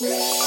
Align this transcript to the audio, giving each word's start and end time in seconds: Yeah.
Yeah. 0.00 0.37